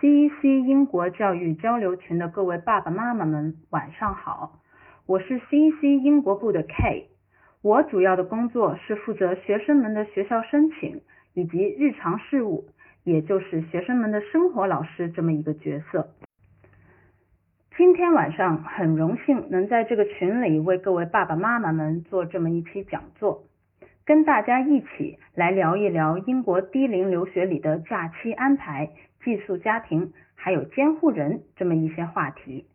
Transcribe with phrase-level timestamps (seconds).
[0.00, 4.60] CEC 英国教育交流群的各位爸爸妈妈们，晚上好！
[5.06, 7.08] 我是 CEC 英国部的 K，
[7.62, 11.00] 我主要的工作是负责学生们的学校申请
[11.34, 12.66] 以及日常事务，
[13.02, 16.10] 也就是学生们的生活老师这么一个角色。
[17.76, 23.42] 今天晚上很荣幸能在这个群里为各位爸爸妈妈们做这么一期讲座，
[24.06, 28.90] 跟大家一起来聊一聊英国低龄留学里的假期安排。
[29.24, 32.66] 寄宿家庭还有监护人这么一些话题。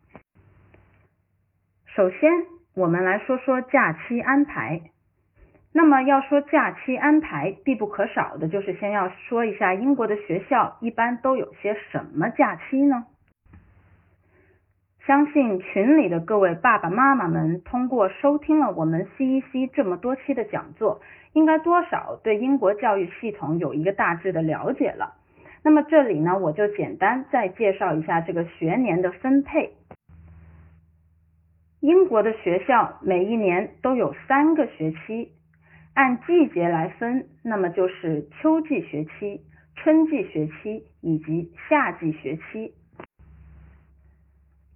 [1.86, 2.30] 首先，
[2.74, 4.80] 我们来说说假期安排。
[5.76, 13.06] 那么要说假期安排，必不可少的就是先要说一下英国的学校一般都有些什么假期呢？
[15.04, 21.00] 相信群里的各位爸爸妈妈们通过收听了我们 CEC 这么多期的讲座，
[21.32, 25.14] 应该多少对英国教育系统有一个大致的了解了。
[25.64, 29.72] 那么这里呢，我就简单再介绍一下这个学年的分配。
[31.80, 35.32] 英国的学校每一年都有三个学期，
[35.94, 39.40] 按季节来分，那么就是秋季学期、
[39.74, 42.74] 春季学期以及夏季学期。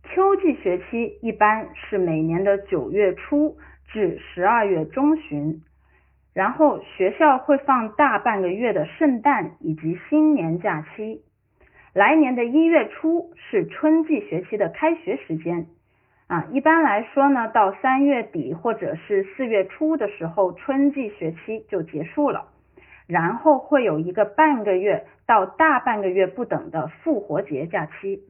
[0.05, 3.59] 秋季学期一般是每年的九月初
[3.93, 5.61] 至十二月中旬。
[6.39, 11.21] 然后学校会放大半个月的圣诞以及新年假期。
[11.93, 15.67] 来年的一月初是春季学期的开学时间
[16.29, 22.47] 啊，一般来说呢，到三月底或者是四月初的时候，春季学期就结束了。
[23.09, 28.23] 然后会有一个半个月到大半个月不等的复活节假期。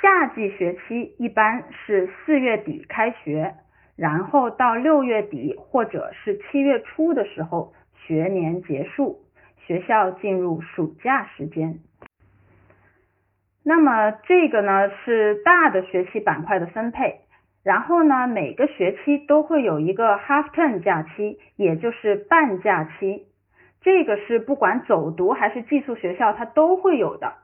[0.00, 3.56] 夏季学期一般是四月底开学。
[4.00, 7.74] 然后到六月底或者是七月初的时候，
[8.06, 9.20] 学年结束，
[9.66, 11.80] 学校进入暑假时间。
[13.62, 17.20] 那么这个呢是大的学期板块的分配。
[17.62, 23.26] 然后呢，每个学期都会有一个 half term 假期，也就是半假期。
[23.82, 27.34] 这个是不管走读还是寄宿学校，它都会有的。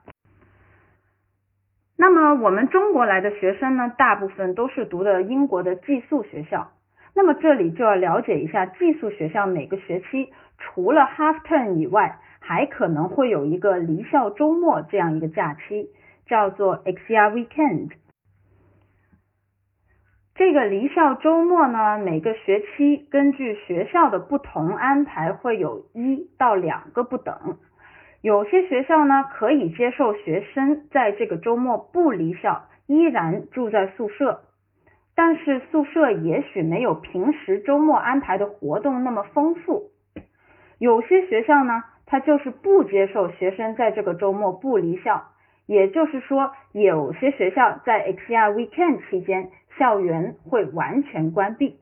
[1.99, 6.71] 那么我们中国来的学生呢，大部分都是读的英国的寄宿学校。
[7.15, 15.89] 那么这里就要了解一下寄宿学校每个学期除了 half term 以外，还可能会有一个离校周末这样一个假期，
[16.27, 17.89] 叫做 EXIA weekend。
[20.35, 27.57] 这个离校周末呢，每个学期根据学校的不同安排，会有一到两个不等。
[28.27, 34.41] 有些学校呢可以接受学生在这个周末不离校，依然住在宿舍，
[35.15, 39.91] 但是宿舍也许没有平时周末安排的活动那么丰富。
[40.77, 45.23] 有些学校呢，它就是不接受学生在这个周末不离校，
[45.65, 51.77] 也就是说，有些学校在 XR Weekend 期间，校园会完全关闭。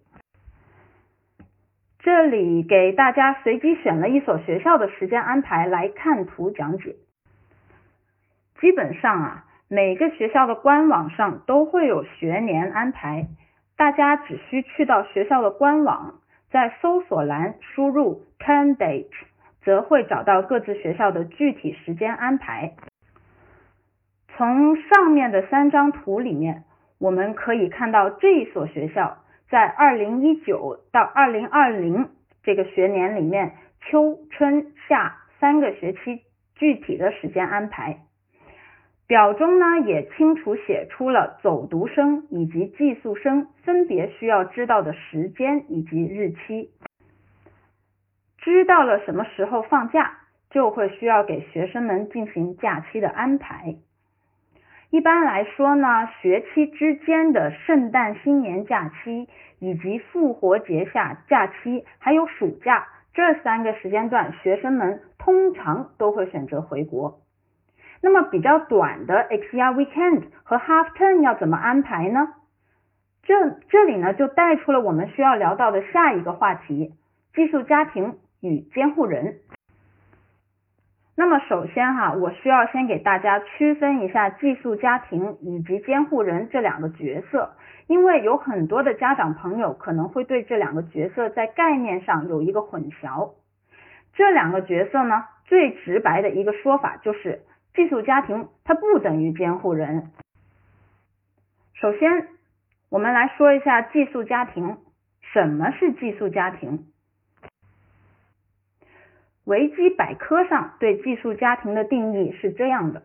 [2.06, 6.98] 这里给大家随机选了一所学校的时间安排来看图讲解。
[8.62, 13.26] 基本上啊，每个学校的官网上都会有学年安排，
[13.76, 16.20] 大家只需去到学校的官网，
[16.52, 19.10] 在搜索栏输入 term date，
[19.64, 22.76] 则会找到各自学校的具体时间安排。
[24.38, 26.66] 从上面的三张图里面，
[27.00, 29.18] 我们可以看到这一所学校。
[29.50, 32.10] 在二零一九到二零二零
[32.44, 36.22] 这个学年里面，秋春夏三个学期
[36.56, 38.00] 具体的时间安排
[39.08, 46.72] 表中呢，也清楚写出了走读生以及寄宿生分别需要知道的时间以及日期。
[48.40, 50.20] 知道了什么时候放假，
[50.50, 53.76] 就会需要给学生们进行假期的安排。
[54.92, 59.28] 一般来说呢，学期之间的圣诞新年假期，
[59.60, 67.20] 以及复活节下假期，还有暑假这三个时间段，学生们通常都会选择回国。
[68.02, 72.30] 那么比较短的 XR weekend 和 half term 要怎么安排呢？
[73.24, 76.94] 这这里呢就带出了我们需要聊到的下一个话题：
[77.34, 79.40] 寄宿家庭与监护人。
[81.18, 87.54] 那么首先哈，我需要先给大家区分一下寄宿家庭以及监护人这两个角色，
[87.88, 93.32] 因为有很多的家长朋友可能会对这两个角色在概念上有一个混淆。
[94.14, 100.12] 这两个角色呢，最直白的一个说法就是寄宿家庭它不等于监护人。
[101.76, 102.28] 首先，
[102.90, 104.78] 我们来说一下寄宿家庭，
[105.34, 106.88] 什么是寄宿家庭？
[109.46, 113.04] 维基百科上对寄宿家庭的定义是这样的：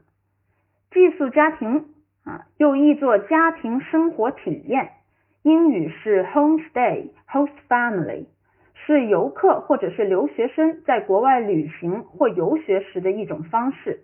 [0.91, 1.85] 寄宿家庭
[2.25, 4.91] 啊，又译作家庭生活体验，
[5.43, 8.25] 英语是 homestay（host family），
[8.75, 14.01] 是游客或者是留学生在国外旅行或游学时的一种方式，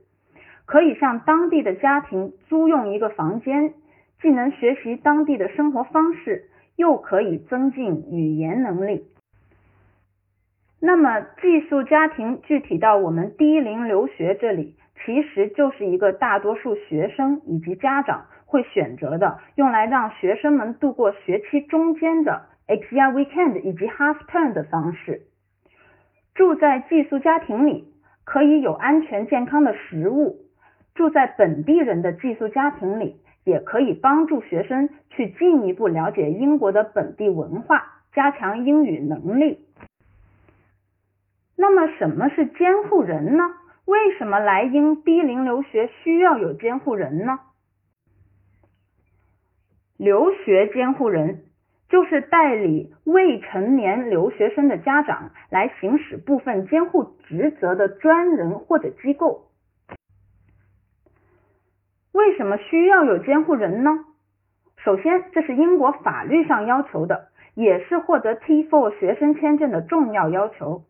[0.66, 3.72] 可以向当地的家庭租用一个房间，
[4.20, 9.06] 既能学习当地的生活方式，又可以增进语言能力。
[10.86, 25.22] 那么寄宿家庭具体到我们低龄留学这里，其实就是一个大多数学生以及家长会选择的，用来让学生们度过学期中间的 exam weekend 以及 half term 的方式。
[26.36, 27.88] 住在寄宿家庭里，
[28.24, 30.36] 可以有安全健康的食物；
[30.94, 37.82] 住在本地人的寄宿家庭里，也可以帮助学生去进一步了解英国的本地文化，
[38.14, 39.66] 加强英语能力。
[41.56, 43.44] 那么什么是监护人呢？
[43.86, 47.38] 为什么来英低龄留学需要有监护人呢？
[49.96, 51.44] 留学监护人
[51.88, 59.46] 就是代理未成年留学生的家长来行使部分监护职责的专人或者机构。
[62.12, 64.04] 为什么需要有监护人呢？
[64.78, 70.85] 首先，这是英国法律上要求的，也是获得 T4 学生签证的重要要求。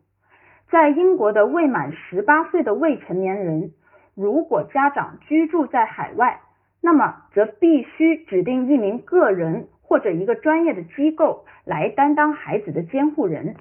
[0.71, 3.73] 在英国的未满十八岁的未成年人，
[4.15, 6.41] 如果家长居住在海外，
[6.81, 13.57] 那么则必须指定一名个人或者一个专业的机构来担当孩子的监护人。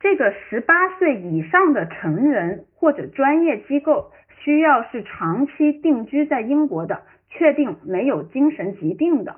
[0.00, 4.10] 这个十八岁以上的成人或者专业机构
[4.40, 9.36] 需要是长期定居在英国的，确定没有精神疾病的。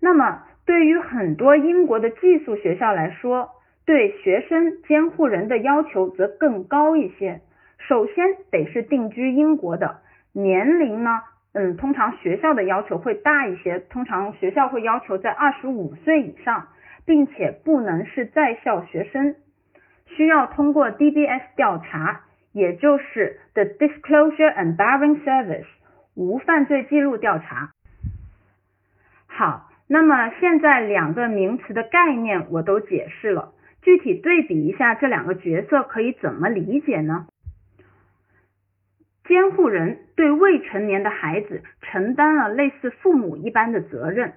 [0.00, 3.50] 那么，对于很多英国的寄宿学校来说，
[3.86, 7.40] 对学生监护人的要求则更高一些。
[7.88, 10.00] 首先得是定居英国的，
[10.32, 11.22] 年龄呢，
[11.54, 16.68] 嗯，通常学校的要求会大一些，通常学校会要求在二十五岁以上，
[17.04, 19.34] 并且不能是在校学生，
[20.06, 22.20] 需要通过 DBS 调查，
[22.52, 25.66] 也就是 The Disclosure and Barring Service
[26.14, 27.72] 无犯罪记录调查。
[29.26, 33.52] 好，那么现在两个名词的概念我都解释了。
[33.82, 37.26] 具体对比一下这两个角色可以怎么理解呢？
[39.24, 44.32] 监护人对未成年的孩子承担了类似父母一般的责任，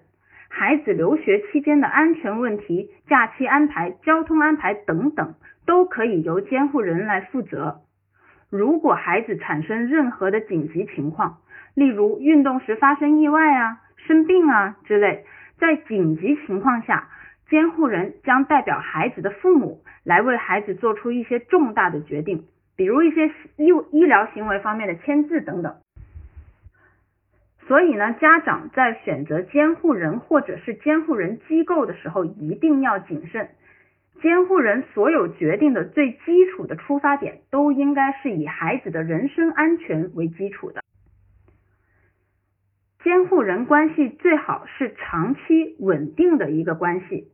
[0.50, 5.34] 孩子留学期间的安全问题、假期安排、交通安排等等
[5.66, 7.82] 都可以由监护人来负责。
[8.52, 11.40] 如果孩子产生任何的紧急情况，
[11.74, 15.26] 例如运动时发生意外啊、生病啊之类，
[15.58, 17.10] 在紧急情况下。
[17.54, 22.46] 监护人将代表孩子的父母来为孩子做出一些重大的决定，
[22.76, 23.28] 比如一些
[23.58, 25.76] 医医疗行为方面的签字等等。
[27.68, 33.50] 所以呢，家长在选择监护人或者是监护人机构的时候一定要谨慎。
[34.20, 40.82] 监护人所有决定的最基础的出发点都应该是以孩子的人身安全为基础的。
[43.04, 47.30] 监护人关系最好是长期稳定的一个关系。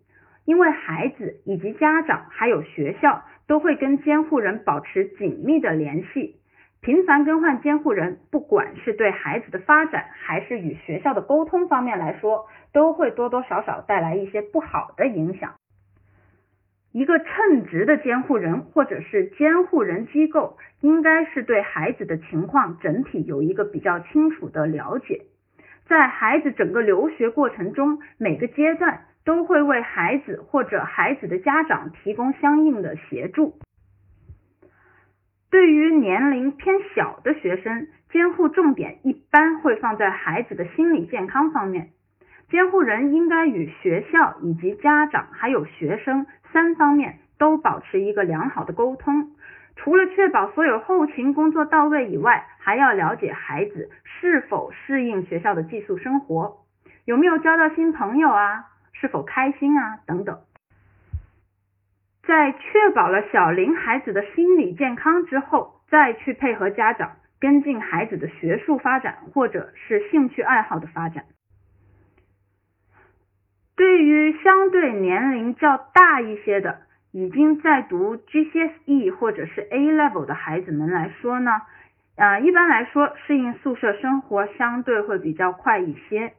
[0.50, 6.38] 因为孩子以及家长还有学校都会跟监护人保持紧密的联系，
[6.81, 15.53] 频繁更换监护人，不管是对孩子的发展还是与学校的沟通方面来说，都会多多少少带来一些不好的影响。
[16.94, 25.22] 一个称职的监护人或者是监护人机构，应该是对孩子的情况整体有一个比较清楚的了解，
[25.88, 29.01] 在孩子整个留学过程中每个阶段。
[29.29, 33.59] 都会为孩子或者孩子的家长提供相应的协助。
[35.51, 41.89] 对于年龄偏小的学生，监护重点一般会放在孩子的心理健康方面。
[42.50, 49.33] 监护人应该与学校以及家长还有学生三方面都保持一个良好的沟通。
[49.75, 56.65] 除了确保所有后勤工作到位以外，还要了解孩子是否适应学校的寄宿生活，
[57.05, 58.65] 有没有交到新朋友啊。
[59.00, 60.00] 是否开心啊？
[60.06, 60.39] 等等，
[62.24, 71.24] 在确保了小龄孩子的心理健康之后，再去配合家长跟进孩子的学术发展或者是兴趣爱好的发展。
[73.75, 76.82] 对于相对年龄较大一些的，
[77.13, 81.62] 已经在读 GCSE 或者是 A Level 的孩子们来说呢，
[82.18, 86.34] 呃，一般来说适应宿舍生活相对会比较快一些。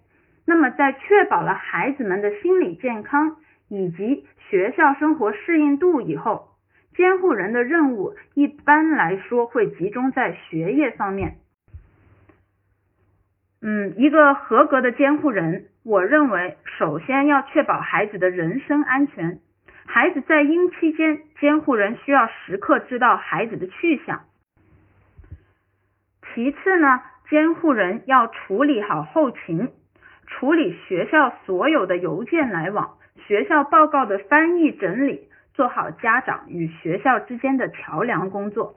[0.50, 3.37] 那么，在确保了孩子们的心理健康
[3.69, 6.49] 以及学校生活适应度以后，
[6.97, 11.37] 监护人的任务一般来说会集中在学业方面。
[13.62, 19.38] 嗯，一个合格的监护人，我认为首先要确保孩子的人身安全。
[19.87, 24.23] 孩子在婴期间，监护人需要时刻知道孩子的去向。
[26.35, 29.71] 其次呢，监护人要处理好后勤，
[30.31, 32.97] 处理学校所有的邮件来往、
[33.27, 38.75] 学校报告的翻译整理，做好家长与学校之间的桥梁工作。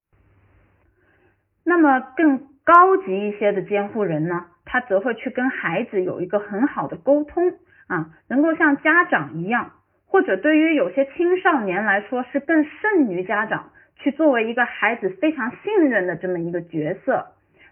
[1.64, 4.48] 那么更高级一些的监护人呢？
[4.66, 7.54] 他则会去跟孩子有一个很好的沟通
[7.88, 9.72] 啊，能够像家长一样，
[10.08, 17.28] 或者对于有些青少年来说是更胜于家长，去作为一个孩子非常信任的这么一个角色，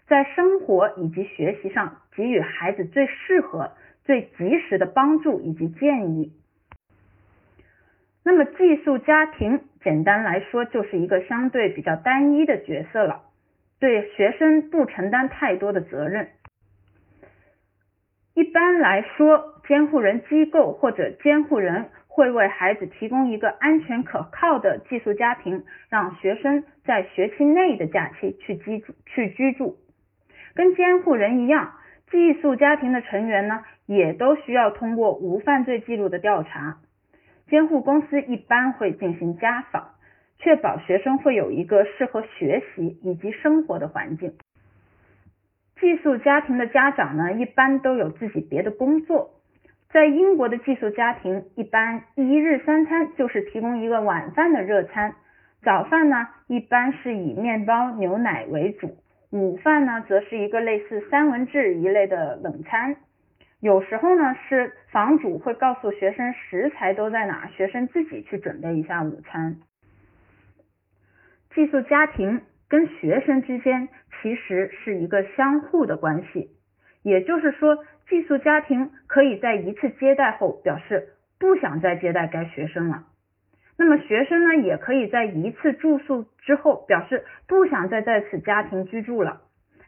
[0.06, 3.72] 在生活以及学习上给予孩子最适合、
[4.04, 6.32] 最及时的帮助以及建议。
[8.24, 13.22] 那么寄宿家庭，简单来说就是一个相对比较单一的角色了，
[13.80, 16.28] 对学生不承担太多的责任。
[18.34, 28.94] 一般来说，监护人机构或者监护人会为孩子提供一个安全可靠的寄宿家庭，让学生在学期内的假期去居住。
[29.06, 29.76] 去居住。
[30.54, 31.74] 跟监护人一样，
[32.12, 36.76] 寄宿家庭的成员呢，也都需要通过无犯罪记录的调查。
[37.48, 39.94] 监护公司一般会进行家访，
[40.38, 44.34] 确保学生会有一个适合学习以及生活的环境。
[45.80, 49.30] 寄宿家庭的家长呢，一般都有自己别的工作。
[49.90, 55.14] 在英国的寄宿家庭，一般一日三餐就是提供一个晚饭的热餐，
[55.62, 58.98] 早饭呢一般是以面包、牛奶为主，
[59.32, 62.94] 午饭呢则是一个类似三文治一类的冷餐。
[63.58, 69.56] 有时候呢是房主会告诉学生食材都在哪，学生自己去准备一下午餐。
[71.54, 72.42] 寄宿家庭。
[72.68, 73.90] 跟学生之间
[74.22, 76.48] 其实是一个相互的关系，
[77.02, 81.08] 也就是说，寄宿家庭可以在一次接待后表示
[81.38, 83.04] 不想再接待该学生了。
[83.78, 89.40] 那么学生呢，也可以在一次住宿之后表示不想再在此家庭居住了。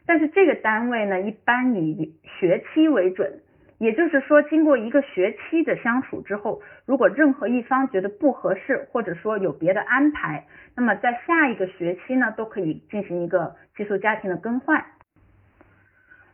[0.05, 3.41] 但是这个单位呢，一般以学期为准。
[3.77, 10.45] 也就是说，经过一个学期的相处之后，如果任何一方觉得不合适，或者说有别的安排，
[10.77, 14.85] 那么在下一个学期呢，都可以进行一个寄宿家庭的更换。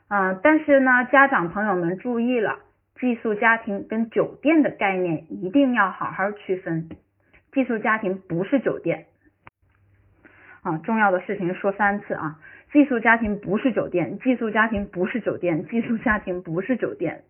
[0.08, 2.60] 啊，但是呢，家长朋友们注意了，
[3.00, 6.90] 寄宿家庭跟酒店的概念一定要好好区分。
[7.52, 9.06] 寄宿家庭不是酒店。
[10.64, 12.40] 啊，重要的事情说三次啊，
[12.72, 17.24] 寄宿家庭不是酒店，寄宿家庭不是酒店，寄宿家庭不是酒店。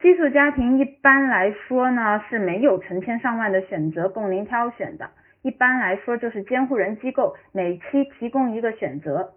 [0.00, 5.10] 寄宿家庭一般来说呢是没有成千上万的选择供您挑选的，
[5.42, 9.32] 一般来说就是监护人机构每期提供一个选择，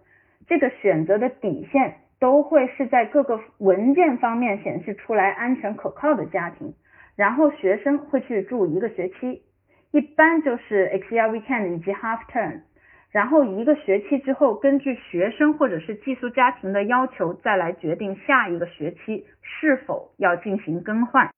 [0.46, 6.72] 这个选择的底线都会是在各个文件方面显示出来安全可靠的家庭，
[7.16, 9.42] 然后学生会去住一个学期，
[9.90, 12.62] 一般就是 Excel weekend 以及 half term。
[13.10, 21.30] 然后一个学期之后，根据学生或者是寄宿家庭的要求，再来决定下一个学期是否要进行更换。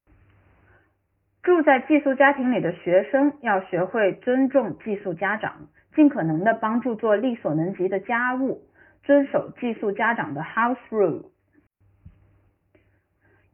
[1.43, 5.66] 住在寄宿家庭里的学生要学会尊重寄宿家长，
[5.97, 8.62] 尽可能的帮助做力所能及的家务，
[9.02, 11.33] 遵守寄宿家长的 house rule。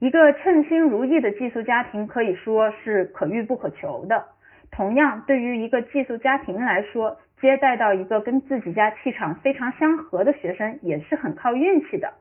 [0.01, 4.25] 一个称心如意的寄宿家庭可以说是可遇不可求的。
[4.71, 12.15] 同样，对于一个寄宿家庭来说，接待到一个跟自己家气场非常相合的学生，也是很靠运气的。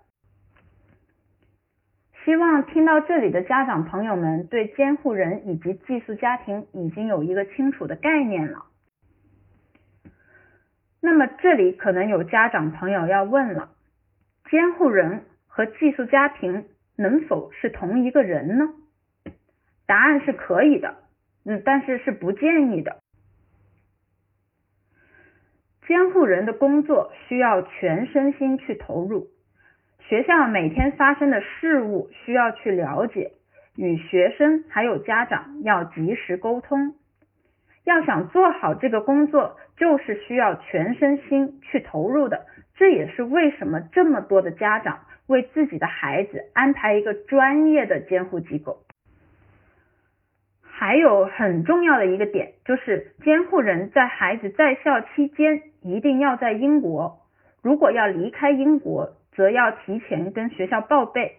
[2.25, 8.65] 希望听到这里的家长朋友们对监护人以及寄宿家庭已经有一个清楚的概念了。
[11.00, 13.69] 那么这里可能有家长朋友要问了：
[14.50, 16.65] 监护人和寄宿家庭
[17.00, 18.74] 能否是同一个人呢？
[19.88, 20.98] 答案是可以的，
[21.46, 23.00] 嗯，但是是不建议的。
[25.88, 29.29] 监护人的工作需要全身心去投入，
[30.01, 33.32] 学校每天发生的事物需要去了解，
[33.77, 36.96] 与学生还有家长要及时沟通。
[37.86, 42.46] 要想做好这个工作，就是需要全身心去投入的。
[42.75, 48.79] 这也是为什么这么多的家长为自己的孩子安排一个专业的监护机构。
[50.63, 57.19] 还有很重要的一个点，就是监护人在孩子在校期间一定要在英国，
[57.62, 61.36] 如果要离开英国，则要提前跟学校报备，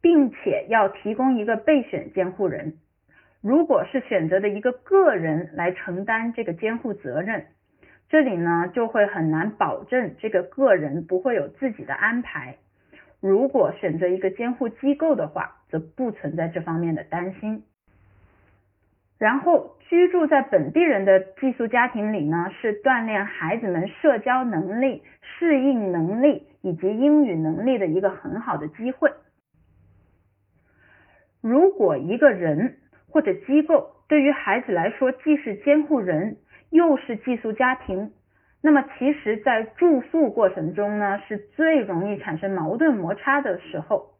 [0.00, 2.74] 并且要提供一个备选监护人。
[3.42, 7.44] 如果是选择的一个个人来承担这个监护责任，
[8.08, 12.56] 这里呢就会很难保证这个个人不会有自己的安排。
[13.26, 17.62] 如果选择一个监护机构的话，则不存在这方面的担心。
[19.16, 29.10] 然后居住在本地人的寄宿家庭里呢，是锻炼孩子们社交能力、适应能力以及英语能力的一个很好的机会。
[31.40, 32.76] 如果一个人
[33.08, 36.36] 或者机构对于孩子来说既是监护人
[36.68, 38.12] 又是寄宿家庭，
[38.66, 44.14] 那么其实，在住宿过程中呢，是最容易产生矛盾摩擦的时候。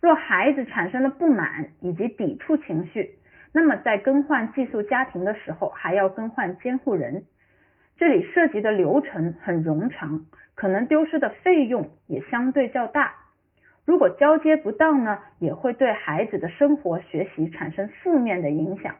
[0.00, 3.18] 若孩子产生了不满以及抵触情绪，
[3.52, 7.24] 那么在更换寄宿家庭的时候，还要更换监护人，
[7.96, 13.14] 这里涉及的流程很冗长，可能丢失的费用也相对较大。
[13.84, 18.94] 如果交接不当呢，也会对孩子的生活学习产生负面的影响。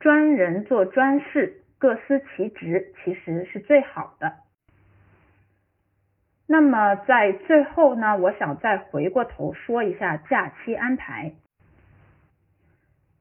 [0.00, 4.32] 专人做专事，各司其职，其实是最好的。
[6.48, 11.32] 那么在最后呢，我想再回过头说一下假期安排。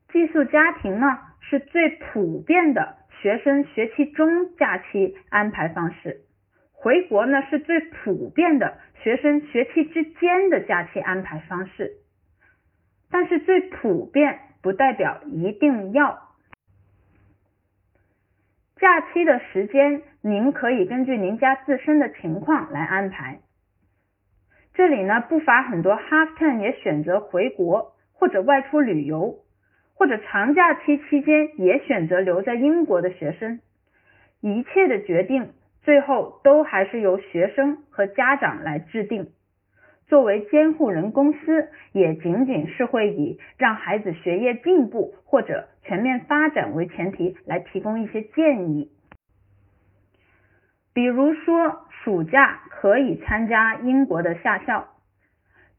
[0.09, 6.21] 寄宿家庭呢是最普遍的学生学期中假期安排方式。
[6.71, 11.93] 回国呢是最普遍的学生学期之间的假期安排方式，
[13.09, 16.24] 但是最普遍不代表一定要。
[18.77, 23.39] 假期的时间您可以根据您家自身的情况来安排。
[24.73, 29.39] 这里呢不乏很多 half term 也选择回国或者外出旅游，
[29.93, 33.61] 或者长假期期间也选择留在英国的学生，
[34.41, 35.53] 一切的决定。
[35.83, 39.29] 最后都还是由学生和家长来制定。
[40.07, 48.91] 作为监护人公司，也仅仅是会以让孩子学业进步或者全面发展为前提来提供一些建议。
[50.93, 54.87] 比如说，暑假可以参加英国的夏校，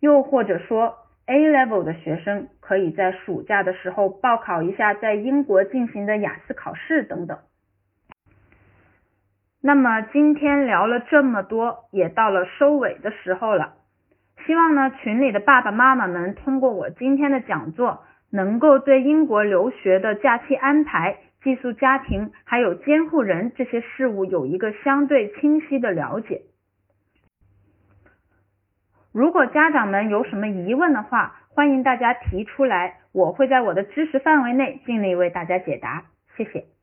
[0.00, 7.38] 又或者说 A level 的学生可以在暑假的时候报考一下在英国进行的雅思考试等等。
[9.60, 13.74] 那么今天聊了这么多，也到了收尾的时候了。
[14.46, 18.04] 希望呢群里的爸爸妈妈们通过我今天的讲座，
[18.36, 26.42] 能够对英国留学的假期安排、寄宿家庭还有监护人这些事务有一个相对清晰的了解。
[29.12, 36.04] 如果家长们有什么疑问的话，欢迎大家提出来，我会在我的知识范围内尽力为大家解答。
[36.36, 36.75] 谢谢。